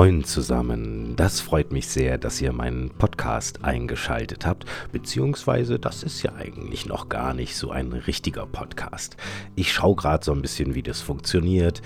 [0.00, 6.22] Moin zusammen, das freut mich sehr, dass ihr meinen Podcast eingeschaltet habt, beziehungsweise das ist
[6.22, 9.18] ja eigentlich noch gar nicht so ein richtiger Podcast.
[9.56, 11.82] Ich schaue gerade so ein bisschen, wie das funktioniert.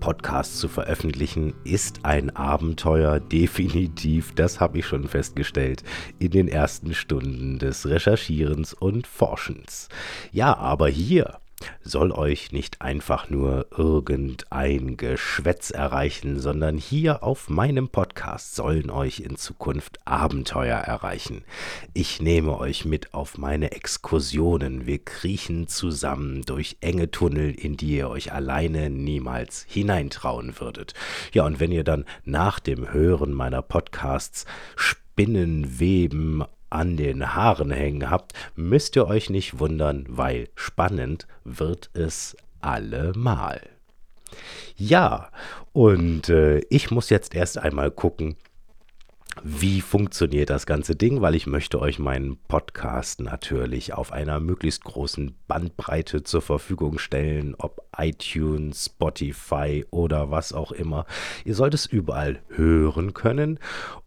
[0.00, 5.82] Podcasts zu veröffentlichen ist ein Abenteuer, definitiv, das habe ich schon festgestellt,
[6.18, 9.90] in den ersten Stunden des Recherchierens und Forschens.
[10.32, 11.40] Ja, aber hier
[11.82, 19.20] soll euch nicht einfach nur irgendein Geschwätz erreichen, sondern hier auf meinem Podcast sollen euch
[19.20, 21.44] in Zukunft Abenteuer erreichen.
[21.94, 24.86] Ich nehme euch mit auf meine Exkursionen.
[24.86, 30.94] Wir kriechen zusammen durch enge Tunnel, in die ihr euch alleine niemals hineintrauen würdet.
[31.32, 34.46] Ja, und wenn ihr dann nach dem Hören meiner Podcasts
[34.76, 42.36] Spinnenweben an den Haaren hängen habt, müsst ihr euch nicht wundern, weil spannend wird es
[42.60, 43.60] allemal.
[44.76, 45.30] Ja,
[45.72, 48.36] und äh, ich muss jetzt erst einmal gucken,
[49.42, 54.84] wie funktioniert das ganze Ding, weil ich möchte euch meinen Podcast natürlich auf einer möglichst
[54.84, 61.06] großen Bandbreite zur Verfügung stellen, ob iTunes, Spotify oder was auch immer.
[61.44, 63.58] Ihr sollt es überall hören können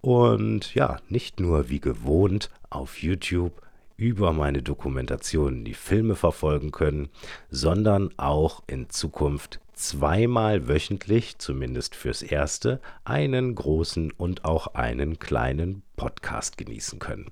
[0.00, 3.52] und ja, nicht nur wie gewohnt auf YouTube
[3.96, 7.08] über meine Dokumentationen die Filme verfolgen können,
[7.50, 15.82] sondern auch in Zukunft zweimal wöchentlich, zumindest fürs Erste, einen großen und auch einen kleinen
[15.96, 17.30] Podcast genießen können.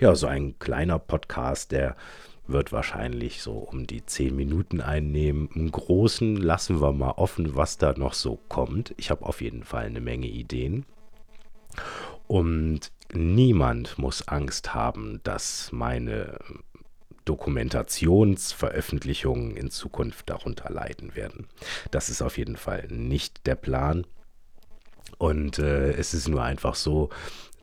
[0.00, 1.96] Ja, so ein kleiner Podcast, der
[2.48, 5.48] wird wahrscheinlich so um die zehn Minuten einnehmen.
[5.54, 8.94] Einen großen lassen wir mal offen, was da noch so kommt.
[8.98, 10.84] Ich habe auf jeden Fall eine Menge Ideen.
[12.26, 16.38] Und niemand muss Angst haben, dass meine
[17.26, 21.46] Dokumentationsveröffentlichungen in Zukunft darunter leiden werden.
[21.90, 24.06] Das ist auf jeden Fall nicht der Plan.
[25.18, 27.10] Und äh, es ist nur einfach so,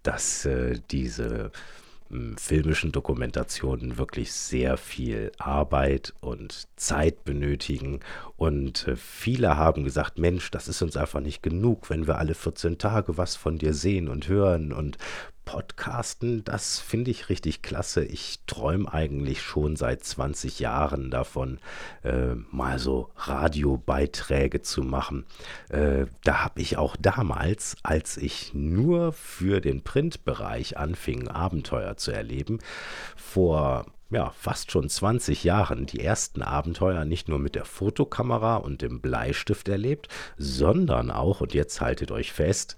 [0.03, 1.51] dass äh, diese
[2.12, 8.01] äh, filmischen Dokumentationen wirklich sehr viel Arbeit und Zeit benötigen.
[8.35, 12.34] Und äh, viele haben gesagt, Mensch, das ist uns einfach nicht genug, wenn wir alle
[12.34, 14.97] 14 Tage was von dir sehen und hören und
[15.46, 18.04] Podcasten, das finde ich richtig klasse.
[18.04, 21.59] Ich träume eigentlich schon seit 20 Jahren davon,
[22.04, 25.26] äh, mal so Radiobeiträge zu machen.
[25.70, 32.12] Äh, da habe ich auch damals, als ich nur für den Printbereich anfing, Abenteuer zu
[32.12, 32.60] erleben,
[33.16, 38.81] vor ja, fast schon 20 Jahren die ersten Abenteuer nicht nur mit der Fotokamera und
[38.81, 42.78] dem Bleistift erlebt, sondern auch, und jetzt haltet euch fest,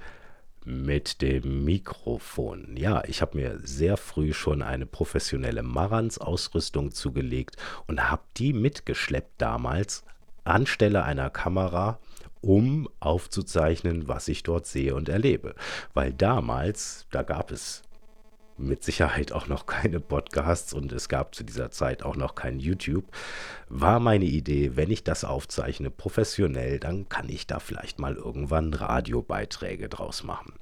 [0.66, 2.76] mit dem Mikrofon.
[2.76, 7.56] Ja, ich habe mir sehr früh schon eine professionelle Marantz-Ausrüstung zugelegt
[7.88, 10.04] und habe die mitgeschleppt damals
[10.44, 12.00] anstelle einer Kamera,
[12.42, 15.56] um aufzuzeichnen, was ich dort sehe und erlebe.
[15.94, 17.82] Weil damals, da gab es
[18.58, 22.60] mit Sicherheit auch noch keine Podcasts und es gab zu dieser Zeit auch noch kein
[22.60, 23.06] YouTube,
[23.68, 28.74] war meine Idee, wenn ich das aufzeichne professionell, dann kann ich da vielleicht mal irgendwann
[28.74, 30.54] Radiobeiträge draus machen.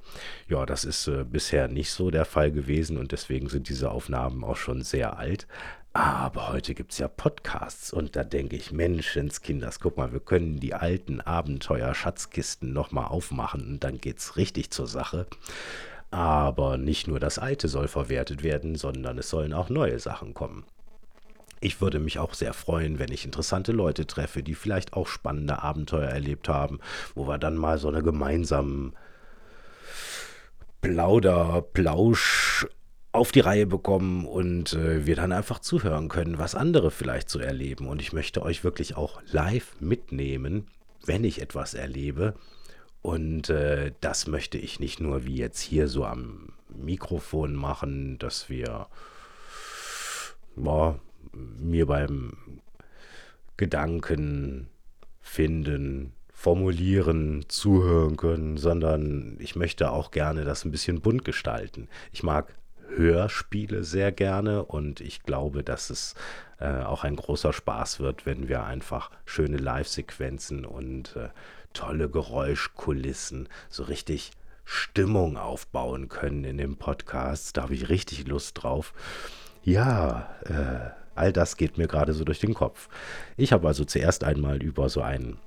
[0.48, 4.42] Ja, das ist äh, bisher nicht so der Fall gewesen und deswegen sind diese Aufnahmen
[4.44, 5.46] auch schon sehr alt.
[5.96, 10.58] Aber heute gibt es ja Podcasts und da denke ich, Menschenskinders, guck mal, wir können
[10.58, 15.28] die alten Abenteuer-Schatzkisten nochmal aufmachen und dann geht es richtig zur Sache.
[16.14, 20.62] Aber nicht nur das Alte soll verwertet werden, sondern es sollen auch neue Sachen kommen.
[21.58, 25.64] Ich würde mich auch sehr freuen, wenn ich interessante Leute treffe, die vielleicht auch spannende
[25.64, 26.78] Abenteuer erlebt haben,
[27.16, 28.92] wo wir dann mal so eine gemeinsame
[30.82, 32.68] Plauder, Plausch
[33.10, 37.40] auf die Reihe bekommen und äh, wir dann einfach zuhören können, was andere vielleicht so
[37.40, 37.88] erleben.
[37.88, 40.68] Und ich möchte euch wirklich auch live mitnehmen,
[41.06, 42.34] wenn ich etwas erlebe
[43.04, 48.48] und äh, das möchte ich nicht nur wie jetzt hier so am Mikrofon machen, dass
[48.48, 48.86] wir
[50.56, 50.98] boah,
[51.32, 52.62] mir beim
[53.58, 54.68] Gedanken
[55.20, 61.88] finden, formulieren, zuhören können, sondern ich möchte auch gerne das ein bisschen bunt gestalten.
[62.10, 62.54] Ich mag
[62.96, 66.14] Hörspiele sehr gerne und ich glaube, dass es
[66.58, 71.28] äh, auch ein großer Spaß wird, wenn wir einfach schöne Live-Sequenzen und äh,
[71.74, 74.30] tolle Geräuschkulissen, so richtig
[74.64, 77.56] Stimmung aufbauen können in dem Podcast.
[77.56, 78.94] Da habe ich richtig Lust drauf.
[79.62, 82.88] Ja, äh, all das geht mir gerade so durch den Kopf.
[83.36, 85.38] Ich habe also zuerst einmal über so einen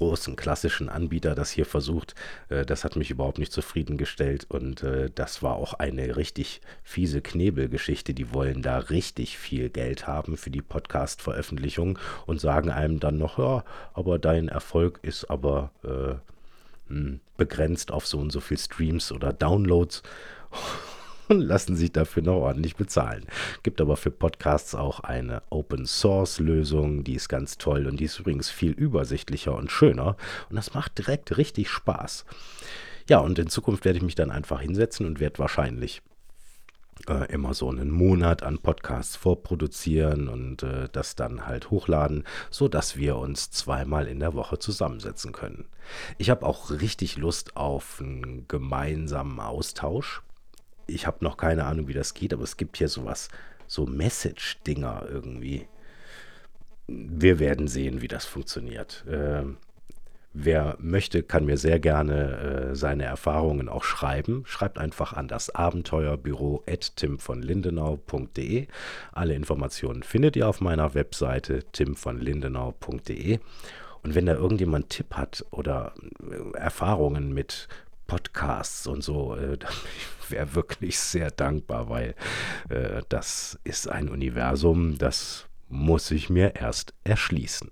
[0.00, 2.14] großen klassischen Anbieter das hier versucht.
[2.48, 7.20] Äh, das hat mich überhaupt nicht zufriedengestellt und äh, das war auch eine richtig fiese
[7.20, 8.14] Knebelgeschichte.
[8.14, 13.38] Die wollen da richtig viel Geld haben für die Podcast-Veröffentlichung und sagen einem dann noch,
[13.38, 13.62] ja,
[13.92, 16.14] aber dein Erfolg ist aber äh,
[16.88, 20.02] hm, begrenzt auf so und so viel Streams oder Downloads
[21.30, 23.24] und lassen sich dafür noch ordentlich bezahlen.
[23.62, 28.04] Gibt aber für Podcasts auch eine Open Source Lösung, die ist ganz toll und die
[28.04, 30.16] ist übrigens viel übersichtlicher und schöner
[30.50, 32.24] und das macht direkt richtig Spaß.
[33.08, 36.02] Ja, und in Zukunft werde ich mich dann einfach hinsetzen und werde wahrscheinlich
[37.08, 42.96] äh, immer so einen Monat an Podcasts vorproduzieren und äh, das dann halt hochladen, sodass
[42.96, 45.66] wir uns zweimal in der Woche zusammensetzen können.
[46.18, 50.22] Ich habe auch richtig Lust auf einen gemeinsamen Austausch.
[50.90, 53.28] Ich habe noch keine Ahnung, wie das geht, aber es gibt hier sowas,
[53.66, 55.66] so Message-Dinger irgendwie.
[56.86, 59.04] Wir werden sehen, wie das funktioniert.
[59.06, 59.44] Äh,
[60.32, 64.44] Wer möchte, kann mir sehr gerne äh, seine Erfahrungen auch schreiben.
[64.46, 68.68] Schreibt einfach an das Abenteuerbüro at timvonlindenau.de.
[69.10, 73.40] Alle Informationen findet ihr auf meiner Webseite timvonlindenau.de.
[74.02, 77.66] Und wenn da irgendjemand Tipp hat oder äh, Erfahrungen mit
[78.10, 79.56] Podcasts und so, äh,
[80.28, 82.16] wäre wirklich sehr dankbar, weil
[82.68, 87.68] äh, das ist ein Universum, das muss ich mir erst erschließen.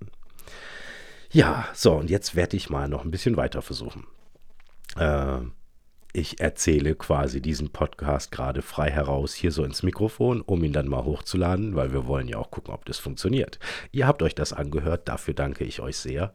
[1.29, 4.07] Ja, so, und jetzt werde ich mal noch ein bisschen weiter versuchen.
[4.95, 5.39] Äh,
[6.13, 10.87] ich erzähle quasi diesen Podcast gerade frei heraus hier so ins Mikrofon, um ihn dann
[10.87, 13.59] mal hochzuladen, weil wir wollen ja auch gucken, ob das funktioniert.
[13.91, 16.33] Ihr habt euch das angehört, dafür danke ich euch sehr.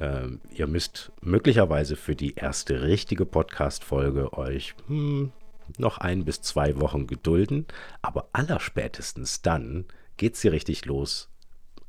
[0.00, 5.32] Ähm, ihr müsst möglicherweise für die erste richtige Podcast-Folge euch hm,
[5.78, 7.66] noch ein bis zwei Wochen gedulden,
[8.02, 11.28] aber allerspätestens dann geht sie richtig los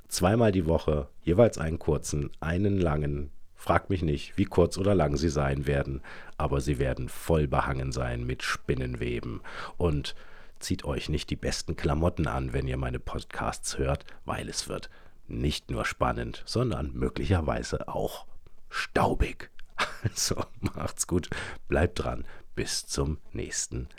[0.07, 3.31] zweimal die Woche, jeweils einen kurzen, einen langen.
[3.55, 6.01] Fragt mich nicht, wie kurz oder lang sie sein werden,
[6.37, 9.41] aber sie werden voll behangen sein mit Spinnenweben.
[9.77, 10.15] Und
[10.59, 14.89] zieht euch nicht die besten Klamotten an, wenn ihr meine Podcasts hört, weil es wird
[15.27, 18.25] nicht nur spannend, sondern möglicherweise auch
[18.69, 19.51] staubig.
[20.03, 21.29] Also macht's gut,
[21.67, 22.25] bleibt dran,
[22.55, 23.89] bis zum nächsten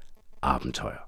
[0.40, 1.06] Abenteuer.